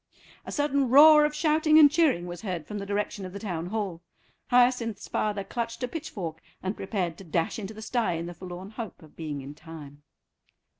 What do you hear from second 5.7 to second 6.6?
a pitchfork